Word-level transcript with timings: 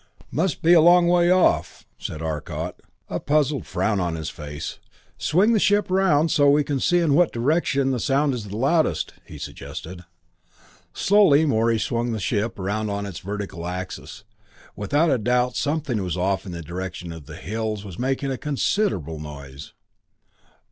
"Must 0.31 0.63
be 0.63 0.73
a 0.73 0.81
long 0.81 1.07
way 1.07 1.29
off," 1.29 1.85
said 1.99 2.23
Arcot, 2.23 2.81
a 3.07 3.19
puzzled 3.19 3.67
frown 3.67 3.99
on 3.99 4.15
his 4.15 4.31
face. 4.31 4.79
"Swing 5.19 5.53
the 5.53 5.59
ship 5.59 5.91
around 5.91 6.31
so 6.31 6.49
we 6.49 6.63
can 6.63 6.79
see 6.79 6.97
in 6.97 7.13
what 7.13 7.31
direction 7.31 7.91
the 7.91 7.99
sound 7.99 8.33
is 8.33 8.51
loudest," 8.51 9.13
he 9.23 9.37
suggested. 9.37 10.03
Slowly 10.91 11.45
Morey 11.45 11.77
swung 11.77 12.13
the 12.13 12.19
ship 12.19 12.57
around 12.57 12.89
on 12.89 13.05
its 13.05 13.19
vertical 13.19 13.67
axis. 13.67 14.23
Without 14.75 15.11
a 15.11 15.19
doubt, 15.19 15.55
something 15.55 15.99
off 15.99 16.47
in 16.47 16.51
the 16.51 16.63
direction 16.63 17.11
of 17.13 17.27
the 17.27 17.37
hills 17.37 17.85
was 17.85 17.99
making 17.99 18.31
a 18.31 18.39
considerable 18.39 19.19
noise. 19.19 19.71